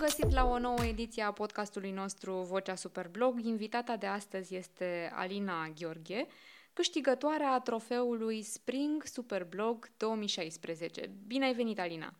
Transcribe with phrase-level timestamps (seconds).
[0.00, 3.40] găsit la o nouă ediție a podcastului nostru Vocea Superblog.
[3.40, 6.26] Invitata de astăzi este Alina Gheorghe,
[6.72, 11.10] câștigătoarea trofeului Spring Superblog 2016.
[11.26, 12.14] Bine ai venit, Alina!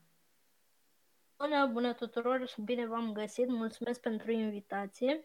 [1.36, 2.54] Bună, bună tuturor!
[2.64, 3.48] Bine v-am găsit!
[3.48, 5.24] Mulțumesc pentru invitație!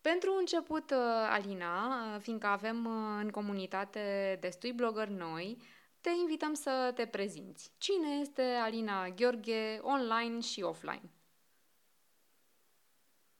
[0.00, 0.90] Pentru început,
[1.28, 2.86] Alina, fiindcă avem
[3.20, 5.62] în comunitate destui blogări noi,
[6.00, 7.70] te invităm să te prezinți.
[7.78, 11.10] Cine este Alina Gheorghe online și offline?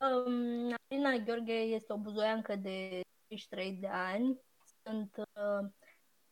[0.00, 4.40] Um, Alina Gheorghe este o buzoiancă de 33 de ani.
[4.82, 5.70] Sunt uh,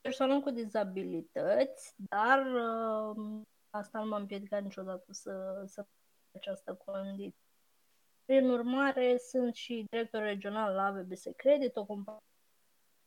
[0.00, 5.86] persoană cu dizabilități, dar uh, asta nu m-a împiedicat niciodată să, să
[6.34, 7.40] această condiție.
[8.24, 12.20] Prin urmare, sunt și director regional la AVBS Credit, o companie,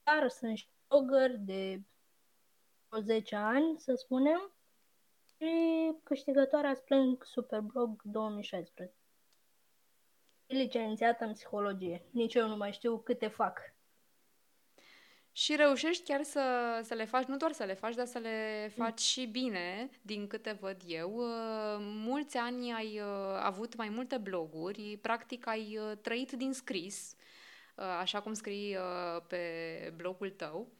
[0.03, 1.81] dar sunt și blogger de
[3.01, 4.51] 10 ani, să spunem,
[5.25, 8.95] și câștigătoarea Splunk Superblog 2016.
[10.49, 12.01] Licențiată în psihologie.
[12.11, 13.59] Nici eu nu mai știu câte fac.
[15.31, 18.71] Și reușești chiar să, să le faci, nu doar să le faci, dar să le
[18.75, 21.15] faci și bine, din câte văd eu.
[21.15, 27.15] Uh, mulți ani ai uh, avut mai multe bloguri, practic ai uh, trăit din scris,
[27.99, 28.77] așa cum scrii
[29.27, 30.71] pe blogul tău.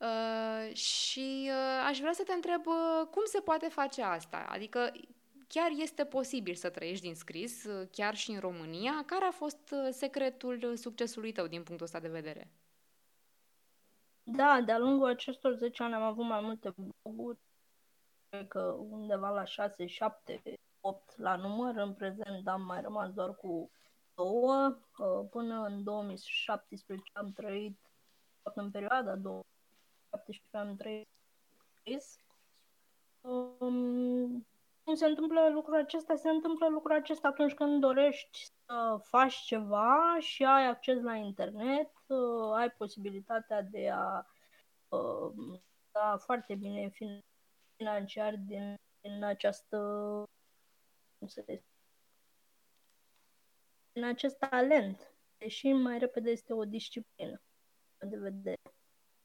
[0.00, 4.46] Uh, și uh, aș vrea să te întreb uh, cum se poate face asta?
[4.48, 4.92] Adică
[5.54, 9.02] chiar este posibil să trăiești din scris, uh, chiar și în România.
[9.06, 12.50] Care a fost uh, secretul succesului tău din punctul ăsta de vedere?
[14.22, 17.38] Da, de-a lungul acestor 10 ani am avut mai multe bloguri,
[18.28, 20.42] cred că undeva la 6, 7,
[20.80, 21.76] 8 la număr.
[21.76, 23.70] În prezent am mai rămas doar cu
[24.14, 24.78] două.
[24.98, 27.78] Uh, până în 2017 am trăit
[28.54, 29.44] în perioada 2000
[30.10, 31.08] 17 am trăit.
[33.20, 34.46] Um,
[34.90, 36.16] cum se întâmplă lucrul acesta?
[36.16, 41.90] Se întâmplă lucrul acesta atunci când dorești să faci ceva și ai acces la internet,
[42.06, 44.26] uh, ai posibilitatea de a
[44.88, 45.60] uh,
[45.90, 46.92] da foarte bine
[47.76, 49.78] financiar din, din această
[51.18, 51.62] cum să zic,
[53.92, 57.40] din acest talent, deși mai repede este o disciplină
[57.98, 58.60] de vedere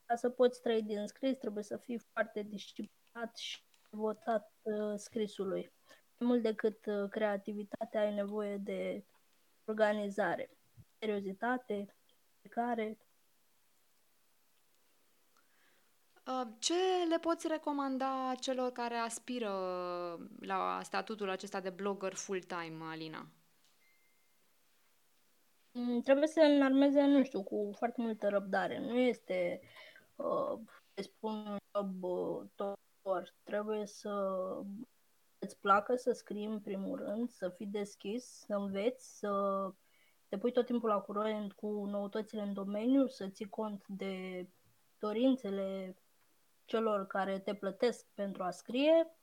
[0.06, 3.64] ca să poți trăi din scris, trebuie să fii foarte disciplinat și
[3.96, 5.74] votat uh, scrisului.
[6.18, 9.06] Mai mult decât uh, creativitatea, ai nevoie de
[9.66, 10.50] organizare,
[11.00, 11.96] seriozitate,
[12.50, 12.98] care
[16.28, 16.74] uh, Ce
[17.10, 19.52] le poți recomanda celor care aspiră
[20.40, 23.28] la statutul acesta de blogger full-time, Alina?
[25.72, 28.80] Mm, trebuie să înarmeze, nu știu, cu foarte multă răbdare.
[28.80, 29.62] Nu este
[30.16, 30.60] uh,
[30.96, 32.80] spun un job uh, tot,
[33.44, 34.36] trebuie să
[35.40, 39.30] îți placă să scrii în primul rând, să fii deschis, să înveți, să
[40.28, 44.48] te pui tot timpul la curent cu noutățile în domeniu, să ții cont de
[45.00, 45.98] dorințele
[46.66, 49.16] celor care te plătesc pentru a scrie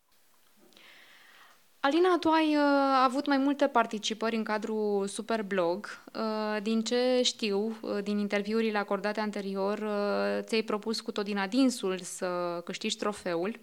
[1.85, 2.63] Alina, tu ai uh,
[3.05, 5.87] avut mai multe participări în cadrul Superblog.
[6.15, 11.39] Uh, din ce știu, uh, din interviurile acordate anterior, uh, ți-ai propus cu tot din
[11.39, 13.61] adinsul să câștigi trofeul.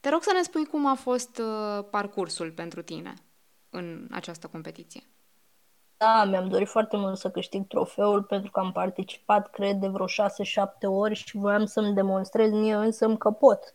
[0.00, 3.14] Te rog să ne spui cum a fost uh, parcursul pentru tine
[3.70, 5.02] în această competiție.
[5.96, 10.06] Da, mi-am dorit foarte mult să câștig trofeul pentru că am participat, cred, de vreo
[10.06, 10.10] 6-7
[10.82, 13.74] ori și voiam să-mi demonstrez mie însă că pot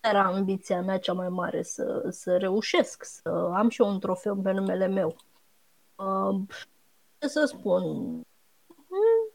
[0.00, 4.36] era ambiția mea cea mai mare să, să reușesc, să am și eu un trofeu
[4.36, 5.16] pe numele meu.
[5.94, 6.40] Uh,
[7.18, 7.82] ce să spun?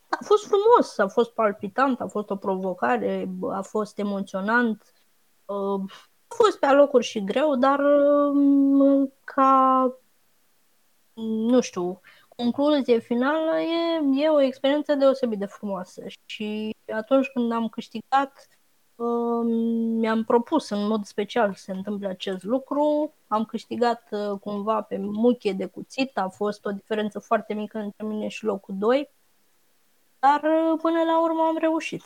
[0.10, 4.94] A fost frumos, a fost palpitant, a fost o provocare, a fost emoționant.
[5.46, 5.92] Uh,
[6.28, 9.94] a fost pe alocuri și greu, dar uh, ca,
[11.14, 12.02] nu știu,
[12.36, 16.04] concluzie finală e, e o experiență deosebit de frumoasă.
[16.26, 18.48] Și atunci când am câștigat,
[20.00, 23.14] mi-am propus în mod special să se întâmple acest lucru.
[23.28, 28.06] Am câștigat uh, cumva pe muchie de cuțit, a fost o diferență foarte mică între
[28.06, 29.10] mine și locul 2,
[30.20, 32.04] dar uh, până la urmă am reușit.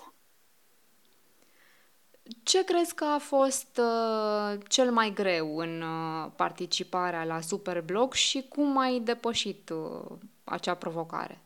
[2.49, 8.45] Ce crezi că a fost uh, cel mai greu în uh, participarea la Superblog și
[8.47, 11.41] cum ai depășit uh, acea provocare?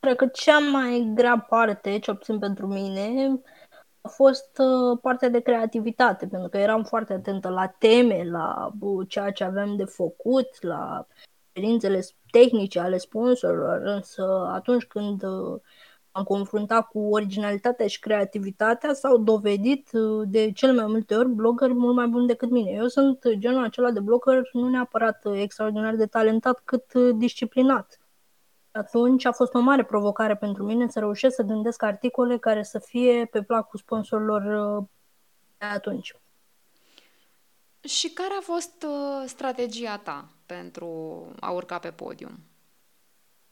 [0.00, 3.40] Cred că cea mai grea parte, ce obțin pentru mine,
[4.00, 8.72] a fost uh, partea de creativitate, pentru că eram foarte atentă la teme, la
[9.08, 11.06] ceea ce aveam de făcut, la
[11.52, 12.00] cerințele
[12.30, 15.60] tehnice ale sponsorilor, însă atunci când uh,
[16.18, 21.72] am confruntat cu originalitatea și creativitatea, s-au dovedit uh, de cele mai multe ori blogări
[21.72, 22.70] mult mai buni decât mine.
[22.70, 27.98] Eu sunt genul acela de blogger nu neapărat extraordinar de talentat, cât uh, disciplinat.
[28.70, 32.78] Atunci a fost o mare provocare pentru mine să reușesc să gândesc articole care să
[32.78, 34.84] fie pe placul sponsorilor uh,
[35.58, 36.14] de atunci.
[37.80, 38.86] Și care a fost
[39.26, 40.88] strategia ta pentru
[41.40, 42.38] a urca pe podium?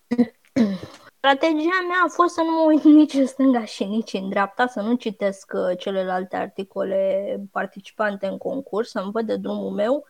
[1.27, 4.67] Strategia mea a fost să nu mă uit nici în stânga și nici în dreapta,
[4.67, 10.07] să nu citesc uh, celelalte articole participante în concurs, să-mi văd de drumul meu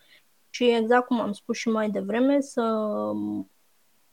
[0.50, 3.50] și exact cum am spus și mai devreme, să um,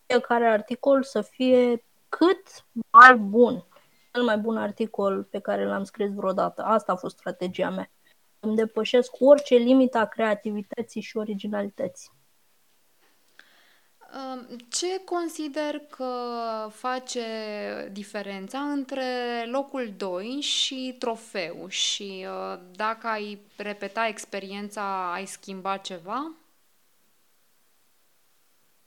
[0.05, 3.65] fiecare articol să fie cât mai bun.
[4.11, 6.61] Cel mai bun articol pe care l-am scris vreodată.
[6.61, 7.91] Asta a fost strategia mea.
[8.39, 12.11] Îmi depășesc orice limită a creativității și originalității.
[14.69, 16.07] Ce consider că
[16.69, 17.21] face
[17.91, 19.05] diferența între
[19.45, 21.65] locul 2 și trofeu?
[21.67, 26.31] Și uh, dacă ai repeta experiența, ai schimba ceva?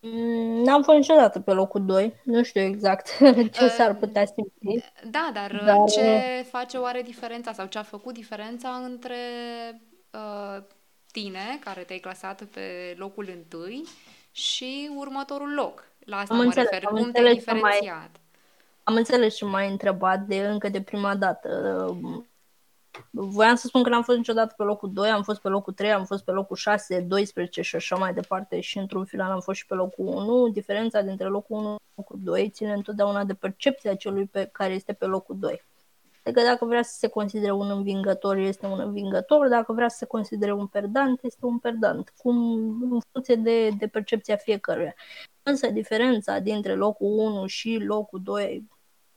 [0.01, 2.15] Mm, n-am fost niciodată pe locul 2.
[2.25, 3.19] Nu știu exact
[3.57, 4.93] ce uh, s-ar putea simți.
[5.11, 9.17] Da, dar, uh, dar ce face oare diferența sau ce a făcut diferența între
[10.11, 10.63] uh,
[11.13, 13.83] tine, care te-ai clasat pe locul întâi,
[14.37, 15.85] și următorul loc.
[15.99, 16.89] La asta am mă înțeles, refer.
[16.89, 17.83] Cum te-ai diferențiat?
[17.83, 18.11] Mai,
[18.83, 21.51] am înțeles și m-ai întrebat de încă de prima dată.
[23.11, 25.93] Voiam să spun că n-am fost niciodată pe locul 2, am fost pe locul 3,
[25.93, 29.59] am fost pe locul 6, 12 și așa mai departe și într-un final am fost
[29.59, 30.49] și pe locul 1.
[30.49, 34.93] Diferența dintre locul 1 și locul 2 ține întotdeauna de percepția celui pe care este
[34.93, 35.65] pe locul 2.
[36.27, 40.05] Adică dacă vrea să se considere un învingător, este un învingător, dacă vrea să se
[40.05, 42.37] considere un perdant, este un perdant, cum
[42.91, 44.95] în funcție de, de percepția fiecăruia.
[45.43, 48.69] Însă diferența dintre locul 1 și locul 2,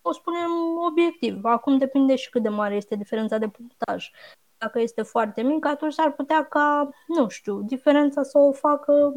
[0.01, 0.49] o spunem
[0.89, 4.09] obiectiv, acum depinde și cât de mare este diferența de punctaj.
[4.57, 9.13] Dacă este foarte mică, atunci ar putea ca, nu știu, diferența să o facă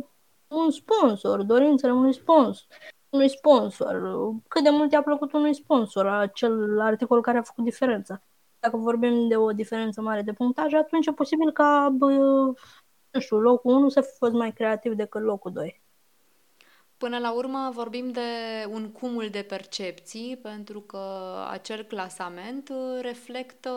[0.49, 2.67] un sponsor, dorințele unui sponsor
[3.13, 4.03] unui sponsor.
[4.49, 8.23] Cât de mult i-a plăcut unui sponsor acel articol care a făcut diferența.
[8.61, 12.11] Dacă vorbim de o diferență mare de punctaj, atunci e posibil ca, bă,
[13.11, 15.83] nu știu, locul 1 să fi fost mai creativ decât locul 2.
[16.97, 18.21] Până la urmă vorbim de
[18.69, 21.01] un cumul de percepții, pentru că
[21.51, 23.71] acel clasament reflectă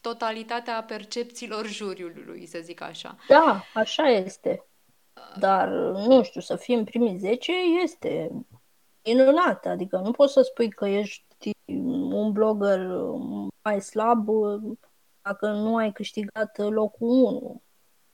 [0.00, 3.16] totalitatea percepțiilor juriului, să zic așa.
[3.28, 4.66] Da, așa este.
[5.38, 7.52] Dar, nu știu, să fii în primii 10
[7.82, 8.30] este
[9.04, 9.66] minunat.
[9.66, 11.50] Adică nu poți să spui că ești
[12.12, 12.86] un blogger
[13.62, 14.28] mai slab
[15.22, 17.62] dacă nu ai câștigat locul 1.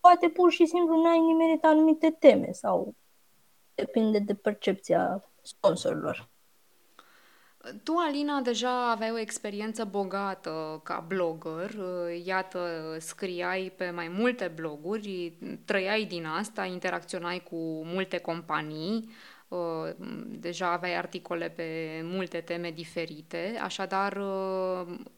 [0.00, 2.94] Poate pur și simplu nu ai nimerit anumite teme sau
[3.74, 6.31] depinde de percepția sponsorilor.
[7.82, 11.70] Tu, Alina, deja aveai o experiență bogată ca blogger.
[12.24, 15.32] Iată, scriai pe mai multe bloguri,
[15.64, 19.10] trăiai din asta, interacționai cu multe companii,
[20.26, 24.16] deja aveai articole pe multe teme diferite, așadar,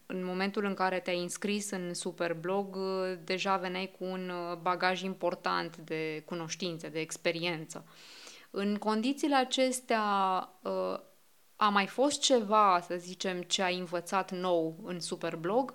[0.07, 2.79] în momentul în care te-ai înscris în Superblog,
[3.25, 4.31] deja veneai cu un
[4.63, 7.85] bagaj important de cunoștințe, de experiență.
[8.51, 10.03] În condițiile acestea,
[11.65, 15.75] a mai fost ceva, să zicem, ce ai învățat nou în Superblog?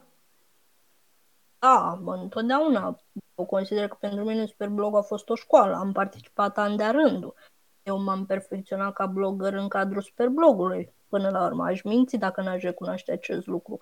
[1.60, 3.00] Da, întotdeauna.
[3.36, 5.76] Eu consider că pentru mine Superblog a fost o școală.
[5.76, 7.34] Am participat an de rândul.
[7.84, 10.94] Eu m-am perfecționat ca blogger în cadrul Superblogului.
[11.08, 13.80] Până la urmă, aș minți dacă n-aș recunoaște acest lucru.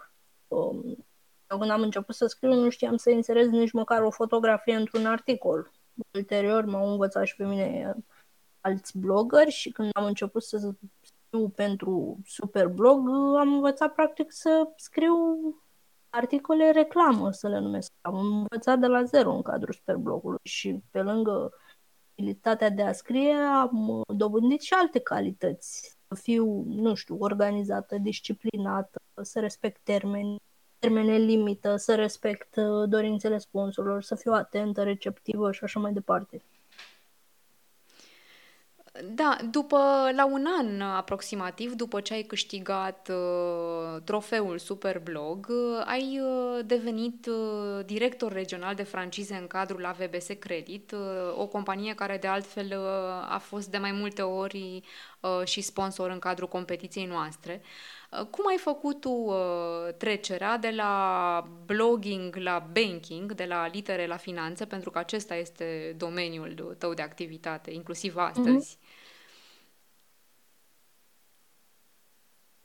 [0.48, 1.06] Um,
[1.50, 5.06] eu când am început să scriu, nu știam să inserez nici măcar o fotografie într-un
[5.06, 5.72] articol.
[6.14, 7.96] Ulterior m-au învățat și pe mine
[8.62, 10.78] alți blogări și când am început să scriu
[11.56, 15.16] pentru Superblog, am învățat practic să scriu
[16.10, 17.92] articole reclamă, să le numesc.
[18.02, 21.52] Am învățat de la zero în cadrul Superblogului și pe lângă
[22.12, 25.98] abilitatea de a scrie am dobândit și alte calități.
[26.08, 30.42] Să fiu, nu știu, organizată, disciplinată, să respect termeni,
[30.80, 32.56] termene limită, să respect
[32.86, 36.42] dorințele sponsorilor, să fiu atentă, receptivă și așa mai departe.
[39.04, 39.77] Da, după,
[40.16, 47.25] la un an aproximativ, după ce ai câștigat uh, trofeul Superblog, uh, ai uh, devenit
[47.25, 51.00] uh, director regional de francize în cadrul AVBS Credit, uh,
[51.38, 54.82] o companie care de altfel uh, a fost de mai multe ori
[55.20, 57.62] uh, și sponsor în cadrul competiției noastre.
[58.12, 59.36] Uh, cum ai făcut tu uh,
[59.98, 65.96] trecerea de la blogging la banking, de la litere la finanțe, pentru că acesta este
[65.98, 68.75] domeniul tău de activitate, inclusiv astăzi?
[68.75, 68.87] Mm-hmm.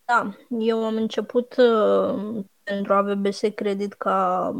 [0.04, 4.52] Da, eu am început uh, pentru AVBS Credit ca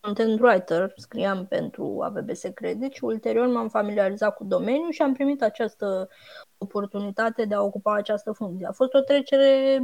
[0.00, 5.42] content writer, scriam pentru AVBS Credit și ulterior m-am familiarizat cu domeniul și am primit
[5.42, 6.08] această
[6.58, 8.66] oportunitate de a ocupa această funcție.
[8.66, 9.80] A fost o trecere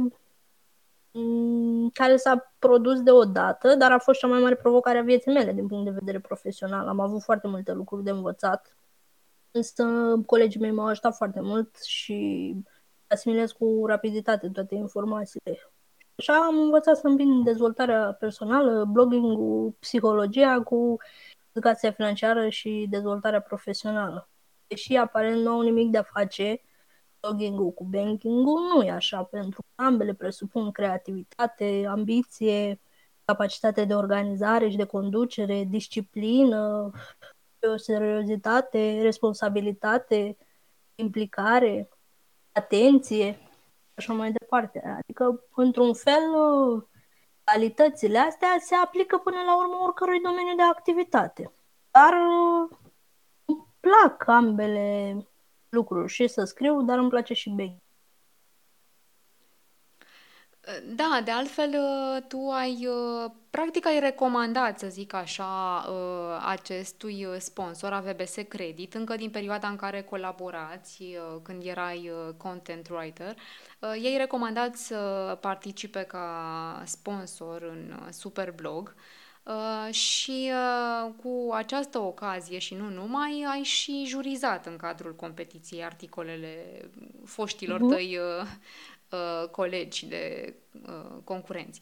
[1.11, 5.53] mm, care s-a produs deodată, dar a fost cea mai mare provocare a vieții mele
[5.53, 6.87] din punct de vedere profesional.
[6.87, 8.77] Am avut foarte multe lucruri de învățat,
[9.51, 9.85] însă
[10.25, 12.53] colegii mei m-au ajutat foarte mult și
[13.07, 15.71] asimilez cu rapiditate toate informațiile.
[16.17, 20.97] Așa am învățat să îmbin dezvoltarea personală, blogging-ul, psihologia cu
[21.51, 24.29] educația financiară și dezvoltarea profesională.
[24.67, 26.61] Deși aparent nu au nimic de a face
[27.19, 32.79] blogging-ul cu banking-ul, nu e așa, pentru că ambele presupun creativitate, ambiție,
[33.25, 36.91] capacitate de organizare și de conducere, disciplină,
[37.75, 40.37] seriozitate, responsabilitate,
[40.95, 41.89] implicare,
[42.55, 43.37] atenție
[43.95, 44.97] așa mai departe.
[44.99, 46.23] Adică, într-un fel,
[47.43, 51.53] calitățile astea se aplică până la urmă oricărui domeniu de activitate.
[51.91, 52.13] Dar
[53.45, 55.17] îmi plac ambele
[55.69, 57.83] lucruri, și să scriu, dar îmi place și banking.
[60.95, 67.27] Da, de altfel uh, tu ai, uh, practic ai recomandat, să zic așa, uh, acestui
[67.37, 71.03] sponsor, AVBS Credit, încă din perioada în care colaborați,
[71.43, 73.35] când erai content writer,
[74.01, 78.95] ei recomandat să participe ca sponsor în Superblog
[79.89, 80.51] și
[81.21, 86.81] cu această ocazie și nu numai, ai și jurizat în cadrul competiției articolele
[87.25, 87.95] foștilor uh-huh.
[87.95, 88.19] tăi
[89.11, 90.53] Uh, colegi, de
[90.87, 91.79] uh, concurenți.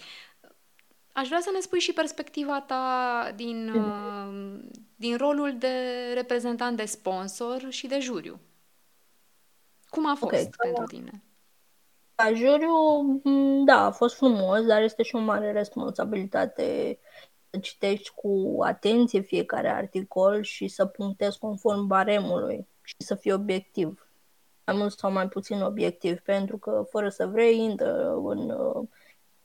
[1.12, 4.60] Aș vrea să ne spui și perspectiva ta din, uh,
[4.96, 5.68] din rolul de
[6.13, 8.39] reprezentant de sponsor și de juriu.
[9.89, 10.50] Cum a fost okay.
[10.58, 11.24] pentru tine?
[12.15, 12.75] Ca juriu,
[13.65, 17.00] da, a fost frumos, dar este și o mare responsabilitate
[17.50, 24.08] să citești cu atenție fiecare articol și să punctezi conform baremului și să fii obiectiv
[24.65, 28.88] mai mult sau mai puțin obiectiv, pentru că fără să vrei intră în, uh,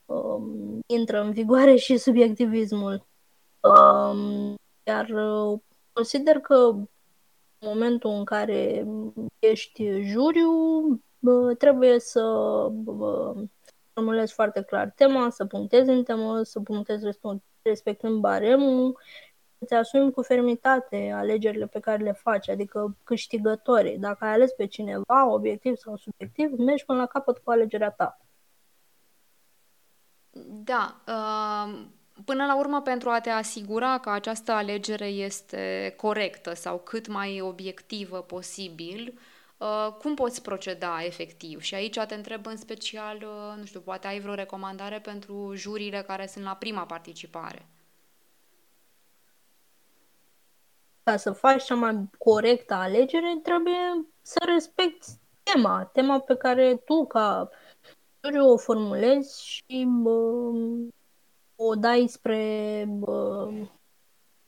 [0.05, 3.07] um, intră în vigoare și subiectivismul.
[3.61, 5.61] Um, iar uh,
[5.93, 8.87] consider că în momentul în care
[9.39, 10.51] ești juriu,
[11.19, 12.23] uh, trebuie să
[12.85, 13.43] uh,
[13.93, 17.05] formulezi foarte clar tema, să punctezi în temă, să punctezi
[17.63, 18.99] respectând baremul
[19.59, 23.99] îți asumi cu fermitate alegerile pe care le faci, adică câștigătorii.
[23.99, 28.21] Dacă ai ales pe cineva, obiectiv sau subiectiv, mergi până la capăt cu alegerea ta.
[30.47, 31.01] Da.
[31.07, 31.87] Uh,
[32.25, 37.41] până la urmă, pentru a te asigura că această alegere este corectă sau cât mai
[37.41, 39.19] obiectivă posibil,
[39.57, 41.61] uh, cum poți proceda efectiv?
[41.61, 46.03] Și aici te întreb în special, uh, nu știu, poate ai vreo recomandare pentru jurile
[46.03, 47.67] care sunt la prima participare?
[51.09, 55.07] Ca să faci cea mai corectă alegere, trebuie să respecti
[55.43, 57.49] tema, tema pe care tu ca
[58.25, 60.51] juriu o formulezi și bă,
[61.57, 63.49] o dai spre bă,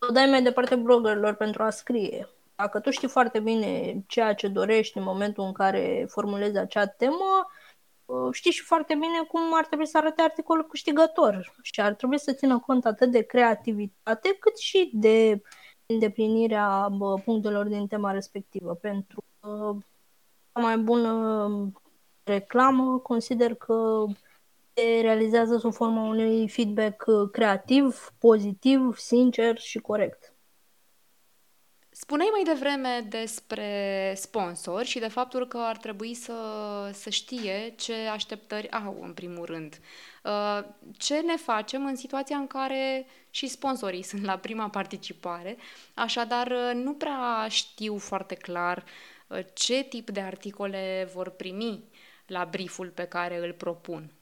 [0.08, 2.28] o dai mai departe bloggerilor pentru a scrie.
[2.54, 7.46] Dacă tu știi foarte bine ceea ce dorești în momentul în care formulezi acea temă,
[8.32, 12.32] știi și foarte bine cum ar trebui să arate articolul câștigător și ar trebui să
[12.32, 15.59] țină cont atât de creativitate cât și de uh,
[15.92, 16.88] îndeplinirea
[17.24, 18.74] punctelor din tema respectivă.
[18.74, 19.24] Pentru
[20.52, 21.48] cea mai bună
[22.22, 24.04] reclamă consider că
[24.74, 30.34] se realizează sub forma unui feedback creativ, pozitiv, sincer și corect.
[31.90, 36.34] Spuneai mai devreme despre sponsor și de faptul că ar trebui să,
[36.92, 39.80] să știe ce așteptări au, în primul rând.
[40.22, 40.64] Uh,
[40.96, 45.56] ce ne facem în situația în care și sponsorii sunt la prima participare,
[45.94, 48.84] așadar uh, nu prea știu foarte clar
[49.26, 51.84] uh, ce tip de articole vor primi
[52.26, 54.12] la brieful pe care îl propun.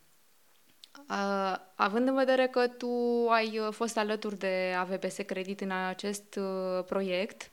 [1.08, 2.90] Uh, având în vedere că tu
[3.28, 7.50] ai fost alături de AVBS Credit în acest uh, proiect,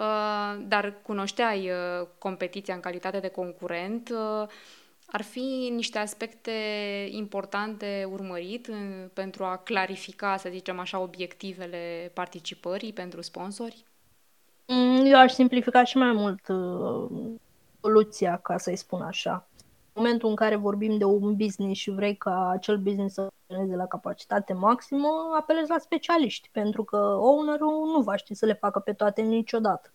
[0.00, 4.48] Uh, dar cunoșteai uh, competiția în calitate de concurent, uh,
[5.10, 6.50] ar fi niște aspecte
[7.10, 8.70] importante urmărit
[9.12, 13.84] pentru a clarifica, să zicem așa, obiectivele participării pentru sponsori?
[14.66, 16.40] Mm, eu aș simplifica și mai mult
[17.80, 19.50] soluția, ca să-i spun așa
[20.00, 23.86] momentul în care vorbim de un business și vrei ca acel business să funcționeze la
[23.86, 28.92] capacitate maximă, apelezi la specialiști, pentru că ownerul nu va ști să le facă pe
[28.92, 29.92] toate niciodată.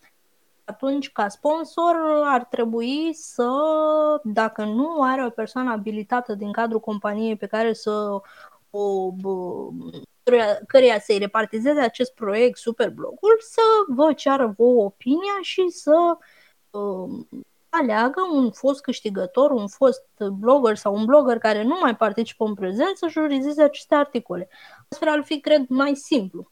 [0.66, 3.50] Atunci, ca sponsor, ar trebui să,
[4.24, 8.20] dacă nu are o persoană abilitată din cadrul companiei pe care să
[8.70, 9.12] o,
[10.68, 16.18] căreia să-i repartizeze acest proiect Superblogul, să vă ceară vouă opinia și să
[16.70, 17.26] uh,
[17.70, 20.04] aleagă un fost câștigător, un fost
[20.40, 24.48] blogger sau un blogger care nu mai participă în prezent să jurizeze aceste articole.
[24.90, 26.52] Astfel ar fi, cred, mai simplu.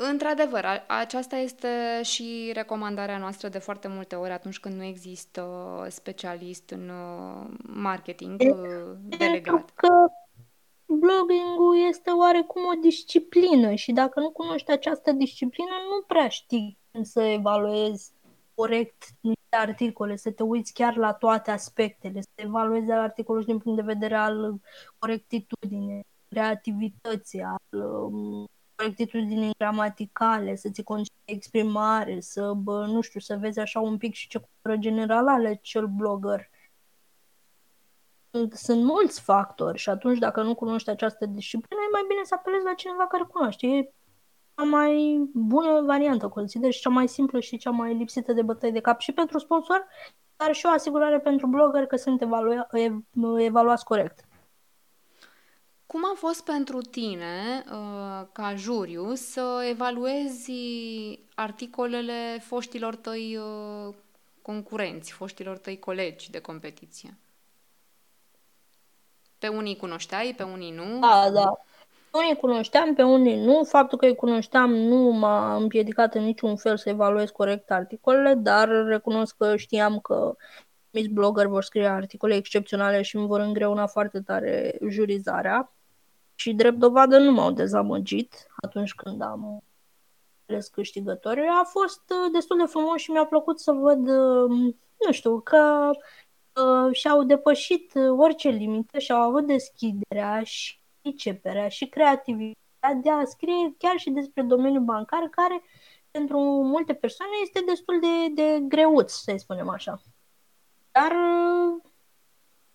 [0.00, 5.42] Într-adevăr, aceasta este și recomandarea noastră de foarte multe ori atunci când nu există
[5.90, 9.70] specialist în uh, marketing uh, delegat.
[9.74, 9.88] că
[10.86, 17.02] blogging-ul este oarecum o disciplină și dacă nu cunoști această disciplină, nu prea știi cum
[17.02, 18.12] să evaluezi
[18.54, 23.78] corect niște articole, să te uiți chiar la toate aspectele, să evaluezi articolul din punct
[23.78, 24.54] de vedere al
[24.98, 30.82] corectitudinii, creativității, al um, corectitudinii gramaticale, să ți
[31.24, 35.58] exprimare, să, bă, nu știu, să vezi așa un pic și ce cultură generală are
[35.62, 36.50] cel blogger.
[38.52, 42.64] Sunt mulți factori și atunci dacă nu cunoști această disciplină, e mai bine să apelezi
[42.64, 43.66] la cineva care cunoaște.
[43.66, 43.92] E
[44.54, 48.72] cea mai bună variantă, consider, și cea mai simplă și cea mai lipsită de bătăi
[48.72, 49.86] de cap și pentru sponsor,
[50.36, 52.68] dar și o asigurare pentru blogger că sunt evalua-
[53.38, 54.27] evaluați corect.
[55.88, 60.52] Cum a fost pentru tine, uh, ca juriu, să evaluezi
[61.34, 63.94] articolele foștilor tăi uh,
[64.42, 67.16] concurenți, foștilor tăi colegi de competiție?
[69.38, 70.98] Pe unii cunoșteai, pe unii nu?
[70.98, 71.60] Da, da.
[72.12, 73.64] Unii cunoșteam, pe unii nu.
[73.64, 78.68] Faptul că îi cunoșteam nu m-a împiedicat în niciun fel să evaluez corect articolele, dar
[78.68, 80.36] recunosc că știam că
[80.90, 85.72] miți blogger vor scrie articole excepționale și îmi vor îngreuna foarte tare jurizarea.
[86.40, 89.62] Și drept dovadă nu m-au dezamăgit atunci când am
[90.48, 91.40] ales câștigători.
[91.60, 94.74] A fost uh, destul de frumos și mi-a plăcut să văd, uh,
[95.06, 102.94] nu știu, că uh, și-au depășit orice limită și-au avut deschiderea și priceperea și creativitatea
[103.02, 105.62] de a scrie chiar și despre domeniul bancar, care
[106.10, 110.00] pentru multe persoane este destul de, de greuț, să spunem așa.
[110.90, 111.12] Dar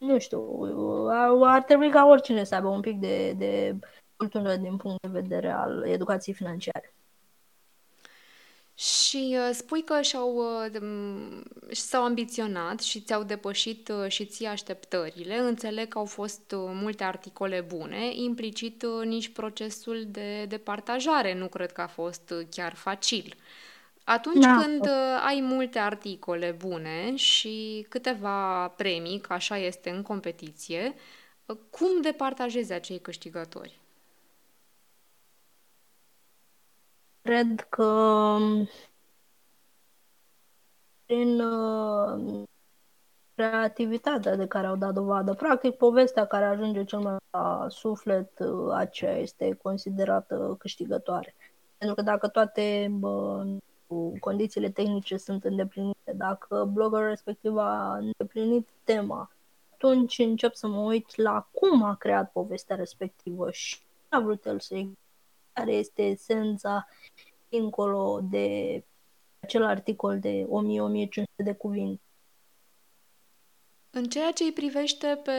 [0.04, 0.68] nu știu,
[1.44, 3.76] ar trebui ca oricine să aibă un pic de, de
[4.16, 6.94] cultură din punct de vedere al educației financiare.
[8.76, 10.82] Și uh, spui că și-au, uh,
[11.72, 15.38] s-au ambiționat și ți-au depășit uh, și ție așteptările.
[15.38, 21.34] Înțeleg că au fost uh, multe articole bune, implicit uh, nici procesul de, de partajare
[21.34, 23.36] nu cred că a fost uh, chiar facil.
[24.04, 24.62] Atunci da.
[24.62, 30.94] când uh, ai multe articole bune și câteva premii, că așa este în competiție,
[31.46, 33.82] uh, cum departajezi acei câștigători?
[37.22, 38.70] Cred că um,
[41.06, 42.44] prin uh,
[43.36, 45.34] creativitatea de care au dat dovadă.
[45.34, 51.36] Practic, povestea care ajunge cel mai la suflet, uh, aceea este considerată câștigătoare.
[51.78, 52.92] Pentru că dacă toate
[53.88, 59.32] bă, condițiile tehnice sunt îndeplinite, dacă bloggerul respectiv a îndeplinit tema,
[59.74, 63.78] atunci încep să mă uit la cum a creat povestea respectivă și
[64.10, 64.86] a vrut el să
[65.54, 66.88] care este esența
[67.50, 68.84] dincolo de
[69.40, 72.02] acel articol de 1000-1500 de cuvinte.
[73.96, 75.32] În ceea ce îi privește pe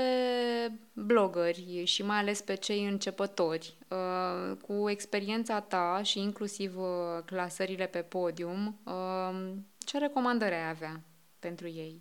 [0.92, 7.86] blogări și mai ales pe cei începători, uh, cu experiența ta și inclusiv uh, clasările
[7.86, 11.00] pe podium, uh, ce recomandări ai avea
[11.38, 12.00] pentru ei?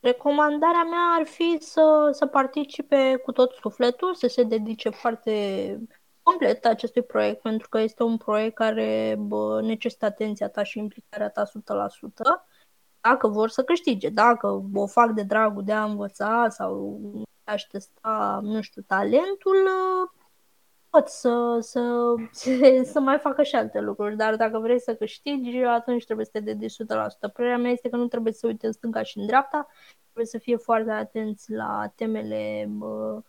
[0.00, 5.78] Recomandarea mea ar fi să, să participe cu tot sufletul, să se dedice foarte
[6.22, 11.28] complet acestui proiect, pentru că este un proiect care bă, necesită atenția ta și implicarea
[11.28, 12.53] ta 100%
[13.08, 17.00] dacă vor să câștige, dacă o fac de dragul de a învăța sau
[17.44, 19.68] aș testa, nu știu, talentul,
[20.90, 22.50] pot să, să, să,
[22.92, 26.40] să mai facă și alte lucruri, dar dacă vrei să câștigi, atunci trebuie să te
[26.40, 26.74] dedici
[27.28, 27.32] 100%.
[27.32, 29.66] Părerea mea este că nu trebuie să uite în stânga și în dreapta,
[30.02, 33.22] trebuie să fie foarte atenți la temele uh,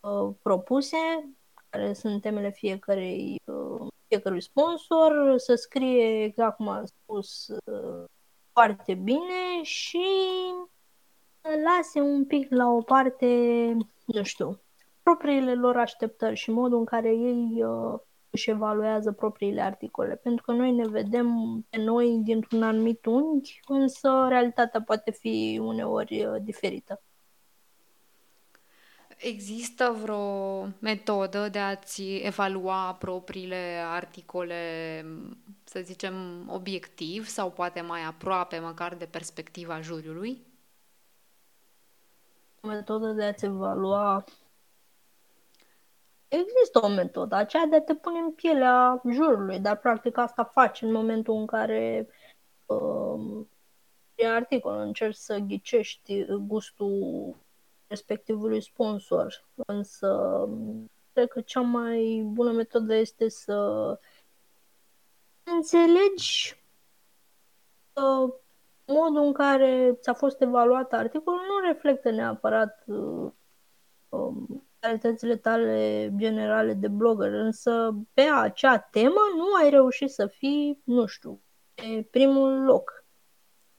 [0.00, 0.96] uh, propuse,
[1.70, 8.04] care sunt temele fiecărei, uh, fiecărui sponsor, să scrie, exact cum am spus, uh,
[8.52, 10.06] foarte bine și
[11.64, 13.26] lase un pic la o parte,
[14.04, 14.60] nu știu,
[15.02, 20.16] propriile lor așteptări și modul în care ei uh, își evaluează propriile articole.
[20.16, 26.24] Pentru că noi ne vedem pe noi dintr-un anumit unghi, însă realitatea poate fi uneori
[26.24, 27.02] uh, diferită.
[29.22, 35.04] Există vreo metodă de a-ți evalua propriile articole,
[35.64, 36.14] să zicem,
[36.48, 40.46] obiectiv sau poate mai aproape, măcar de perspectiva juriului?
[42.62, 44.24] Metodă de a-ți evalua
[46.28, 50.82] Există o metodă, aceea de a te pune în pielea jurului, dar practic asta faci
[50.82, 52.08] în momentul în care
[52.66, 53.46] uh,
[54.14, 57.36] e articol, încerci să ghicești gustul
[57.90, 59.48] respectivului sponsor.
[59.66, 60.48] Însă,
[61.12, 63.98] cred că cea mai bună metodă este să
[65.42, 66.64] înțelegi
[67.92, 68.34] uh,
[68.86, 73.32] modul în care ți-a fost evaluat articolul nu reflectă neapărat uh,
[74.08, 80.82] um, calitățile tale generale de blogger, însă pe acea temă nu ai reușit să fii,
[80.84, 81.42] nu știu,
[81.74, 83.04] pe primul loc.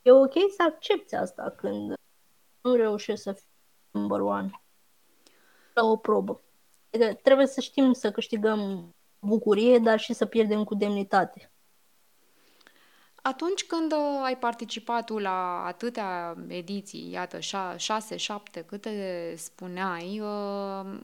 [0.01, 1.93] E ok să accepti asta când
[2.61, 3.50] nu reușești să fii
[3.91, 4.61] number one
[5.73, 6.41] la o probă.
[6.91, 11.51] Adică trebuie să știm să câștigăm bucurie, dar și să pierdem cu demnitate.
[13.21, 17.39] Atunci când uh, ai participat tu la atâtea ediții, iată,
[17.77, 20.99] șase, șapte, câte spuneai, uh,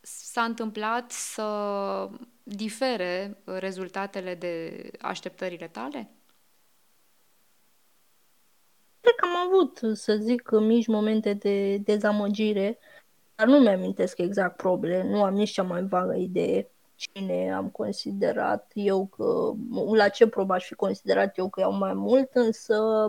[0.00, 2.10] s-a întâmplat să
[2.42, 6.10] difere rezultatele de așteptările tale?
[9.00, 12.78] Cred că am avut, să zic, mici momente de dezamăgire,
[13.34, 18.70] dar nu mi-amintesc exact probele, nu am nici cea mai vagă idee cine am considerat
[18.74, 19.52] eu că,
[19.96, 23.06] la ce probă aș fi considerat eu că iau mai mult, însă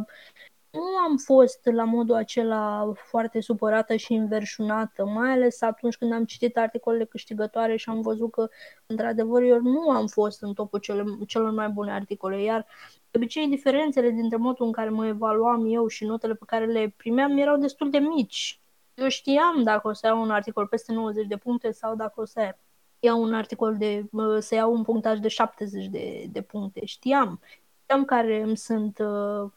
[0.71, 6.25] nu am fost la modul acela foarte supărată și înverșunată, mai ales atunci când am
[6.25, 8.49] citit articolele câștigătoare și am văzut că,
[8.86, 12.65] într-adevăr, eu nu am fost în topul cele, celor mai bune articole, iar
[13.12, 16.93] de obicei diferențele dintre modul în care mă evaluam eu și notele pe care le
[16.97, 18.62] primeam erau destul de mici.
[18.93, 22.25] Eu știam dacă o să iau un articol peste 90 de puncte sau dacă o
[22.25, 22.56] să
[22.99, 24.06] iau un articol de,
[24.39, 26.86] să iau un punctaj de 70 de, de puncte.
[26.86, 27.39] Știam.
[27.82, 29.08] Știam care îmi sunt uh,
[29.41, 29.51] uh,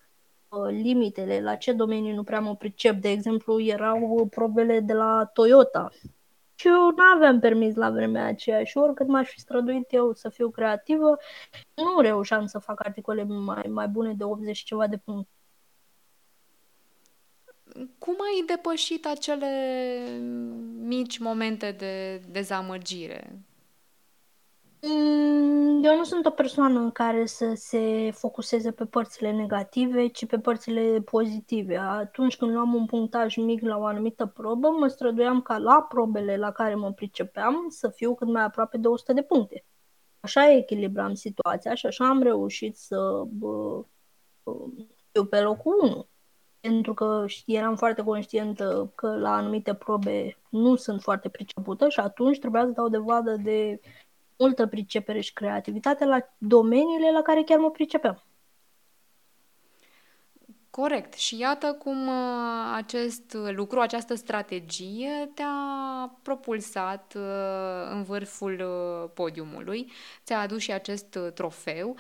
[0.70, 3.00] limitele, la ce domenii nu prea mă pricep.
[3.00, 5.90] De exemplu, erau probele de la Toyota.
[6.54, 10.28] Și eu nu aveam permis la vremea aceea și oricât m-aș fi străduit eu să
[10.28, 11.16] fiu creativă,
[11.74, 15.30] nu reușeam să fac articole mai, mai bune de 80 ceva de puncte.
[17.98, 19.48] Cum ai depășit acele
[20.78, 23.44] mici momente de dezamăgire?
[24.82, 30.38] Mm, eu nu sunt o persoană care să se focuseze pe părțile negative, ci pe
[30.38, 31.76] părțile pozitive.
[31.76, 36.36] Atunci când luam un punctaj mic la o anumită probă, mă străduiam ca la probele
[36.36, 39.64] la care mă pricepeam să fiu cât mai aproape de 100 de puncte.
[40.20, 43.84] Așa echilibram situația și așa am reușit să bă,
[45.12, 46.08] fiu pe locul 1
[46.60, 52.38] pentru că eram foarte conștientă că la anumite probe nu sunt foarte pricepută și atunci
[52.38, 53.80] trebuia să dau de vadă de
[54.40, 58.24] multă pricepere și creativitate la domeniile la care chiar mă pricepeam.
[60.70, 61.14] Corect.
[61.14, 69.92] Și iată cum uh, acest lucru, această strategie te-a propulsat uh, în vârful uh, podiumului,
[70.24, 71.96] ți-a adus și acest trofeu.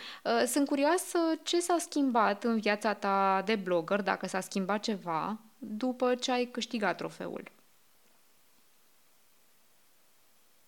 [0.46, 6.14] Sunt curioasă ce s-a schimbat în viața ta de blogger, dacă s-a schimbat ceva, după
[6.14, 7.59] ce ai câștigat trofeul.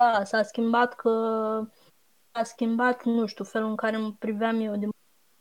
[0.03, 1.09] Da, s-a schimbat că
[2.31, 4.91] a schimbat, nu știu, felul în care mă priveam eu din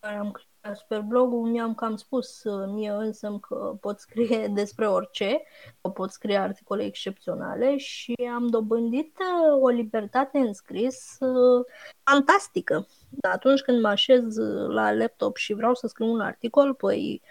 [0.00, 4.88] care am câștigat Super blogul mi-am cam spus uh, mie însă că pot scrie despre
[4.88, 5.42] orice,
[5.80, 11.64] că pot scrie articole excepționale și am dobândit uh, o libertate în scris uh,
[12.02, 12.86] fantastică.
[13.20, 14.36] Atunci când mă așez
[14.68, 17.22] la laptop și vreau să scriu un articol, păi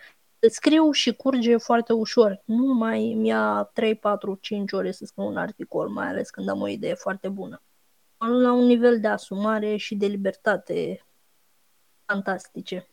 [0.47, 2.41] scriu și curge foarte ușor.
[2.45, 6.61] Nu mai mi-a 3, 4, 5 ore să scriu un articol, mai ales când am
[6.61, 7.61] o idee foarte bună.
[8.17, 11.05] La un nivel de asumare și de libertate
[12.05, 12.87] fantastice.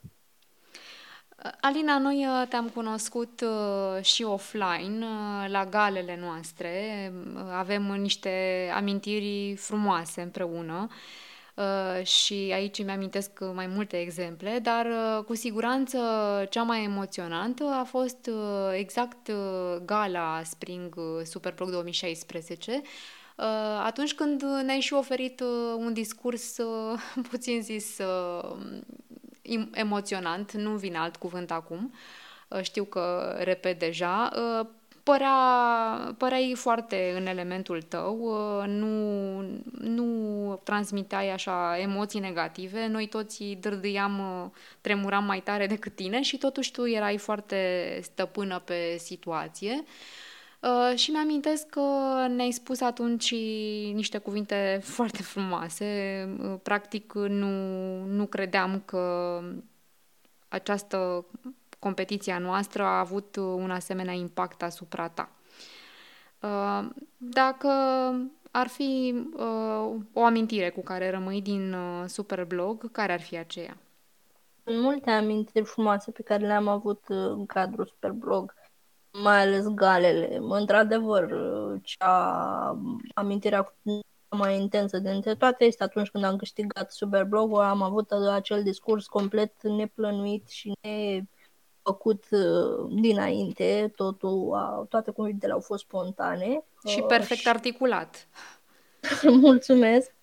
[1.60, 7.12] Alina, noi uh, te-am cunoscut uh, și offline uh, la galele noastre.
[7.52, 8.30] Avem niște
[8.74, 10.88] amintiri frumoase împreună
[12.02, 14.86] și aici îmi amintesc mai multe exemple, dar
[15.24, 15.98] cu siguranță
[16.50, 18.30] cea mai emoționantă a fost
[18.72, 19.30] exact
[19.84, 20.94] gala Spring
[21.24, 22.82] Superblog 2016,
[23.84, 25.40] atunci când ne-ai și oferit
[25.76, 26.56] un discurs,
[27.30, 27.98] puțin zis,
[29.72, 31.92] emoționant, nu vin alt cuvânt acum,
[32.48, 34.66] uh, știu că repet deja, uh,
[35.10, 39.40] părea, păreai foarte în elementul tău, uh, nu,
[39.80, 46.72] nu transmiteai așa emoții negative, noi toți dârdâiam, tremuram mai tare decât tine și totuși
[46.72, 47.58] tu erai foarte
[48.02, 49.82] stăpână pe situație.
[50.60, 51.82] Uh, și mi-amintesc că
[52.28, 53.32] ne-ai spus atunci
[53.92, 55.86] niște cuvinte foarte frumoase.
[56.42, 57.48] Uh, practic, nu,
[58.04, 59.40] nu credeam că
[60.48, 61.26] această
[61.78, 65.30] competiție a noastră a avut un asemenea impact asupra ta.
[66.40, 67.68] Uh, dacă
[68.50, 73.76] ar fi uh, o amintire cu care rămâi din uh, Superblog, care ar fi aceea?
[74.64, 78.54] Sunt multe amintiri frumoase pe care le-am avut în cadrul Superblog
[79.22, 80.38] mai ales galele.
[80.40, 81.32] Într-adevăr,
[81.82, 82.78] cea
[83.14, 83.74] amintirea
[84.30, 89.62] mai intensă dintre toate este atunci când am câștigat Superblog, am avut acel discurs complet
[89.62, 91.37] neplănuit și nefăcut
[92.30, 94.56] uh, dinainte, totul,
[94.88, 96.64] toate cuvintele au fost spontane.
[96.86, 97.48] Și uh, perfect și...
[97.48, 98.28] articulat.
[99.40, 100.14] Mulțumesc!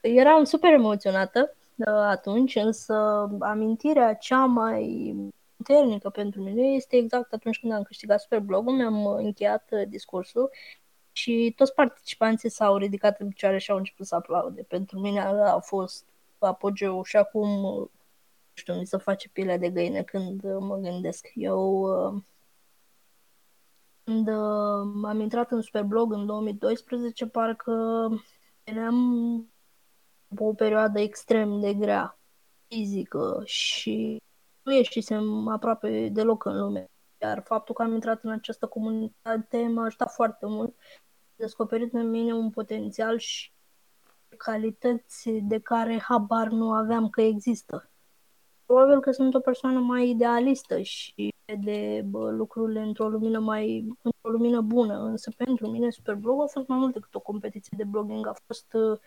[0.00, 5.14] Eram super emoționată uh, atunci, însă amintirea cea mai
[5.62, 10.50] puternică pentru mine este exact atunci când am câștigat Superblogul, mi-am uh, încheiat uh, discursul
[11.12, 14.62] și toți participanții s-au ridicat în picioare și au început să aplaude.
[14.62, 16.04] Pentru mine a fost
[16.38, 17.88] apogeu și acum, uh,
[18.52, 21.26] știu, mi se face pielea de găină când mă gândesc.
[21.34, 21.86] Eu
[24.04, 24.28] când
[25.04, 28.08] am intrat în Superblog în 2012, parcă
[28.64, 29.52] eram
[30.38, 32.18] o perioadă extrem de grea
[32.68, 34.22] fizică și
[34.62, 36.90] nu ieșisem aproape deloc în lume.
[37.22, 40.76] Iar faptul că am intrat în această comunitate m-a ajutat foarte mult.
[41.36, 43.52] Descoperit în mine un potențial și
[44.36, 47.90] calități de care habar nu aveam că există.
[48.70, 54.30] Probabil că sunt o persoană mai idealistă și de bă, lucrurile într-o lumină mai într-o
[54.30, 58.26] lumină bună, însă pentru mine Superblog a fost mai mult decât o competiție de blogging,
[58.26, 58.98] a fost uh,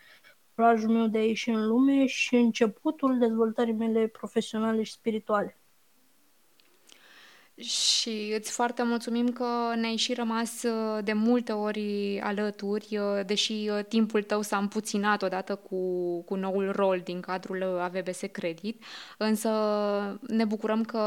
[0.54, 5.58] curajul meu de a ieși în lume și începutul dezvoltării mele profesionale și spirituale.
[7.56, 13.52] Și îți foarte mulțumim că ne-ai și rămas uh, de multe ori alături, uh, deși
[13.52, 15.76] uh, timpul tău s-a împuținat odată cu,
[16.22, 18.82] cu noul rol din cadrul AVBS Credit,
[19.18, 19.50] însă
[20.20, 20.98] ne bucurăm că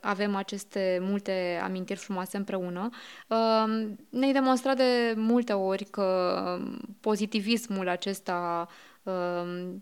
[0.00, 2.88] avem aceste multe amintiri frumoase împreună.
[4.08, 6.42] Ne-ai demonstrat de multe ori că
[7.00, 8.80] pozitivismul acesta Ehm,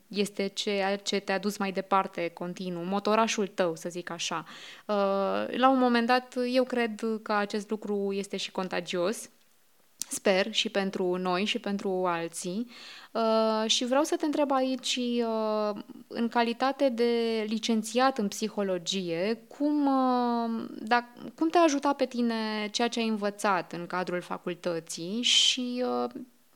[0.07, 4.45] este ceea ce te-a dus mai departe continuu, motorașul tău, să zic așa.
[4.87, 9.31] Ehm, la un moment dat, eu cred că acest lucru este și contagios,
[10.11, 12.67] sper, și pentru noi și pentru alții.
[13.13, 19.87] Uh, și vreau să te întreb aici, uh, în calitate de licențiat în psihologie, cum,
[19.87, 25.85] uh, da, cum te-a ajutat pe tine ceea ce ai învățat în cadrul facultății și
[26.05, 26.11] uh,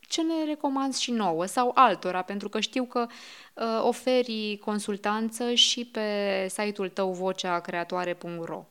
[0.08, 3.06] ce ne recomanzi și nouă sau altora, pentru că știu că
[3.54, 8.64] uh, oferi consultanță și pe site-ul tău voceacreatoare.ro.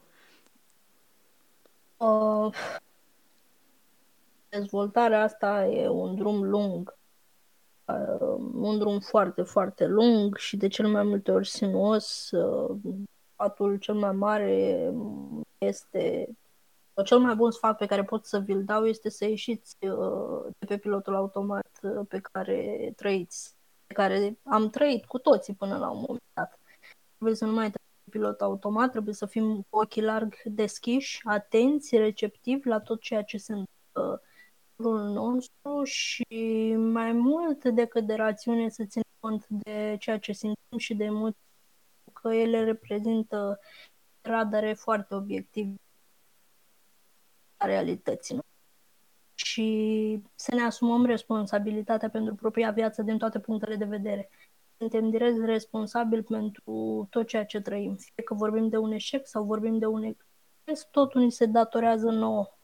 [1.98, 2.54] Uh,
[4.50, 6.98] dezvoltarea asta e un drum lung,
[7.86, 12.32] uh, un drum foarte, foarte lung și de cel mai multe ori sinuos.
[12.32, 12.76] Uh,
[13.36, 14.92] fatul cel mai mare
[15.58, 16.30] este
[17.02, 20.66] cel mai bun sfat pe care pot să vi-l dau este să ieșiți uh, de
[20.66, 23.56] pe pilotul automat uh, pe care trăiți,
[23.88, 26.60] pe care am trăit cu toții până la un moment dat.
[27.16, 31.98] Trebuie să nu mai trăim pilot automat, trebuie să fim cu ochii larg deschiși, atenți,
[31.98, 34.22] receptivi la tot ceea ce se întâmplă
[34.76, 36.26] în nostru și
[36.76, 41.42] mai mult decât de rațiune să ținem cont de ceea ce simțim și de emoții,
[42.14, 43.60] că ele reprezintă
[44.22, 45.76] radare foarte obiective
[47.66, 48.40] realității.
[49.34, 54.30] Și să ne asumăm responsabilitatea pentru propria viață din toate punctele de vedere.
[54.78, 57.96] Suntem direct responsabili pentru tot ceea ce trăim.
[57.96, 62.10] Fie că vorbim de un eșec sau vorbim de un ex, totul ni se datorează
[62.10, 62.58] nouă.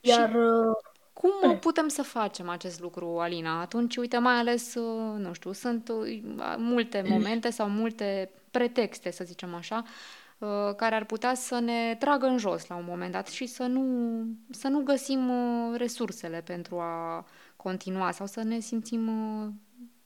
[0.00, 0.30] Iar...
[0.30, 0.76] Și uh,
[1.12, 3.60] cum putem să facem acest lucru, Alina?
[3.60, 6.22] Atunci, uite, mai ales, uh, nu știu, sunt uh,
[6.56, 10.27] multe momente sau multe pretexte, să zicem așa, Uh,
[10.76, 13.82] care ar putea să ne tragă în jos la un moment dat și să nu,
[14.50, 19.48] să nu găsim uh, resursele pentru a continua sau să ne simțim uh,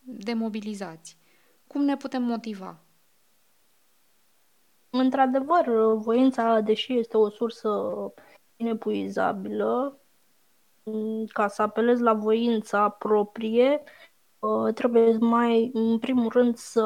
[0.00, 1.16] demobilizați.
[1.66, 2.78] Cum ne putem motiva?
[4.90, 7.68] Într-adevăr, voința, deși este o sursă
[8.56, 10.00] inepuizabilă,
[11.32, 14.11] ca să apelezi la voința proprie, Uh,
[14.74, 16.80] trebuie mai, în primul rând, să,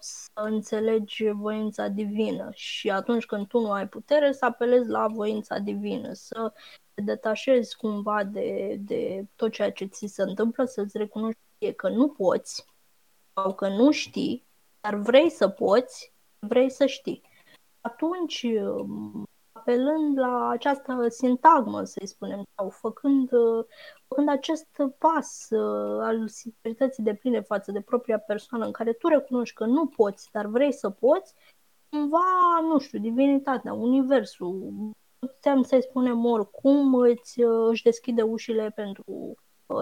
[0.00, 5.58] să înțelegi voința divină și atunci când tu nu ai putere, să apelezi la voința
[5.58, 6.52] divină, să
[6.94, 11.40] te detașezi cumva de, de tot ceea ce ți se întâmplă, să-ți recunoști
[11.76, 12.66] că nu poți
[13.34, 14.46] sau că nu știi,
[14.80, 17.22] dar vrei să poți, vrei să știi.
[17.80, 18.46] Atunci
[19.62, 23.30] apelând la această sintagmă, să-i spunem, sau făcând,
[24.08, 25.48] făcând acest pas
[26.00, 30.28] al sincerității de pline față de propria persoană în care tu recunoști că nu poți,
[30.32, 31.34] dar vrei să poți,
[31.88, 34.72] cumva, nu știu, divinitatea, universul,
[35.18, 39.34] putem să-i spunem oricum, îți, își deschide ușile pentru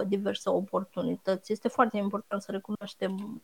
[0.06, 1.52] diverse oportunități.
[1.52, 3.42] Este foarte important să recunoaștem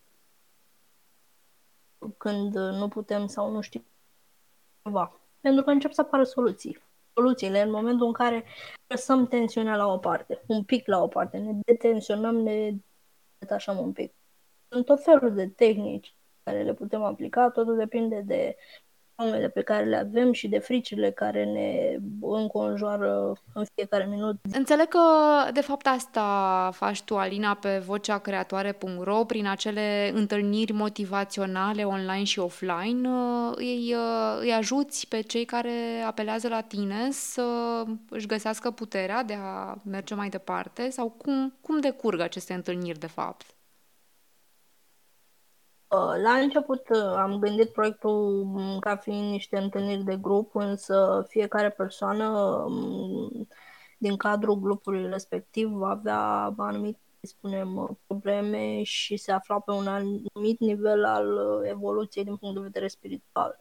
[2.17, 3.85] când nu putem sau nu știm
[4.83, 5.21] ceva.
[5.47, 6.79] Pentru că încep să apară soluții.
[7.15, 8.45] Soluțiile în momentul în care
[8.87, 12.75] lăsăm tensiunea la o parte, un pic la o parte, ne detensionăm, ne
[13.39, 14.15] detașăm un pic.
[14.69, 18.57] Sunt tot felul de tehnici care le putem aplica, totul depinde de
[19.17, 24.37] traumele pe care le avem și de fricile care ne înconjoară în fiecare minut.
[24.53, 25.01] Înțeleg că,
[25.53, 33.09] de fapt, asta faci tu, Alina, pe voceacreatoare.ro, prin acele întâlniri motivaționale online și offline.
[33.55, 33.95] Îi,
[34.41, 37.43] îi ajuți pe cei care apelează la tine să
[38.09, 40.91] își găsească puterea de a merge mai departe?
[40.91, 43.56] Sau cum, cum decurg aceste întâlniri, de fapt?
[45.97, 51.25] Uh, la început uh, am gândit proiectul mm, ca fiind niște întâlniri de grup, însă
[51.29, 52.29] fiecare persoană
[52.69, 53.49] mm,
[53.99, 60.59] din cadrul grupului respectiv va avea anumite, spunem, probleme și se afla pe un anumit
[60.59, 63.57] nivel al uh, evoluției din punct de vedere spiritual.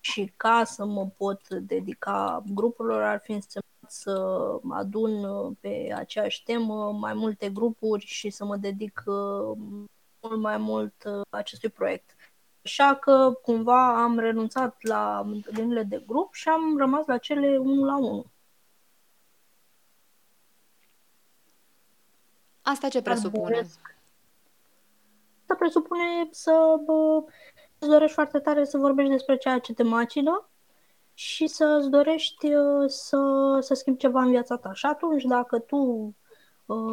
[0.00, 4.36] Și ca să mă pot dedica grupurilor, ar fi însemnat să
[4.70, 5.24] adun
[5.60, 9.02] pe aceeași temă mai multe grupuri și să mă dedic
[10.28, 12.16] mult mai mult uh, acestui proiect.
[12.64, 17.86] Așa că cumva am renunțat la întâlnirile de grup și am rămas la cele unul
[17.86, 18.26] la unul.
[22.62, 23.58] Asta ce presupune?
[25.40, 27.24] Asta presupune să bă,
[27.78, 30.48] îți dorești foarte tare să vorbești despre ceea ce te macină
[31.14, 33.18] și să îți dorești uh, să,
[33.60, 34.72] să schimbi ceva în viața ta.
[34.72, 36.14] Și atunci, dacă tu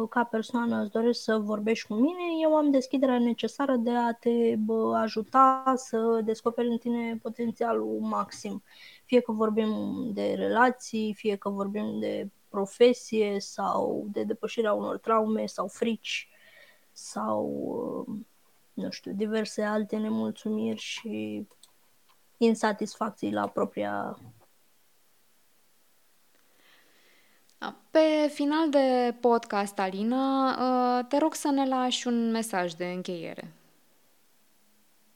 [0.08, 4.54] ca persoană îți dorești să vorbești cu mine, eu am deschiderea necesară de a te
[4.94, 8.62] ajuta să descoperi în tine potențialul maxim.
[9.04, 9.70] Fie că vorbim
[10.12, 16.28] de relații, fie că vorbim de profesie sau de depășirea unor traume sau frici
[16.92, 17.46] sau,
[18.72, 21.46] nu știu, diverse alte nemulțumiri și
[22.36, 24.18] insatisfacții la propria
[27.90, 33.52] Pe final de podcast, Alina, uh, te rog să ne lași un mesaj de încheiere.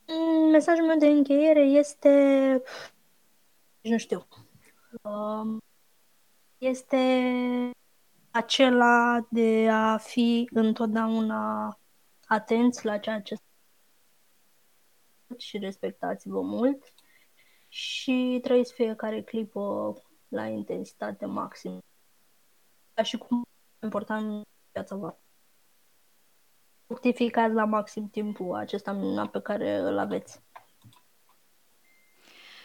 [0.07, 2.63] Mm, mesajul meu de încheiere este,
[3.81, 4.27] nu știu,
[5.03, 5.63] um,
[6.59, 7.71] este
[8.31, 11.79] acela de a fi întotdeauna
[12.27, 13.35] atenți la ceea ce
[15.37, 16.95] și respectați-vă mult
[17.69, 19.95] și trăiți fiecare clipă
[20.29, 21.81] la intensitate maximă
[22.97, 23.43] ca și cum
[23.83, 25.23] important viața voastră.
[26.87, 30.45] Fructificați la maxim timpul acesta minunat pe care îl aveți.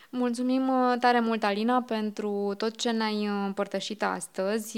[0.10, 4.78] Mulțumim uh, tare mult, Alina, pentru tot ce ne-ai împărtășit astăzi.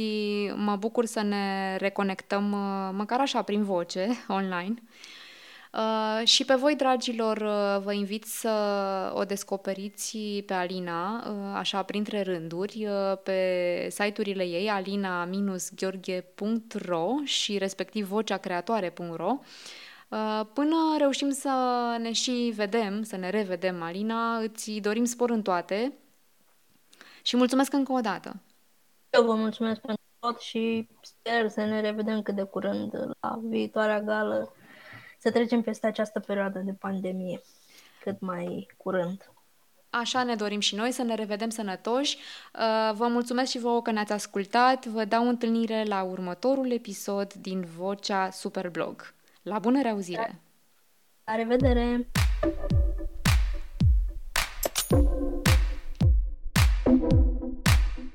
[0.55, 4.73] Mă bucur să ne reconectăm, uh, măcar așa, prin voce, online.
[5.77, 8.49] Uh, și pe voi, dragilor, uh, vă invit să
[9.15, 11.23] o descoperiți pe Alina, uh,
[11.55, 19.39] așa printre rânduri, uh, pe site-urile ei, alina-gheorghe.ro și respectiv voceacreatoare.ro.
[20.09, 21.49] Uh, până reușim să
[21.99, 25.93] ne și vedem, să ne revedem, Alina, îți dorim spor în toate
[27.21, 28.35] și mulțumesc încă o dată.
[29.09, 34.01] Eu vă mulțumesc pentru tot și sper să ne revedem cât de curând la viitoarea
[34.01, 34.53] gală
[35.23, 37.41] să trecem peste această perioadă de pandemie
[38.03, 39.31] cât mai curând.
[39.89, 42.17] Așa ne dorim și noi, să ne revedem sănătoși.
[42.17, 44.85] Uh, vă mulțumesc și vouă că ne-ați ascultat.
[44.85, 49.13] Vă dau întâlnire la următorul episod din Vocea Superblog.
[49.41, 50.41] La bună reauzire!
[51.25, 52.07] La revedere!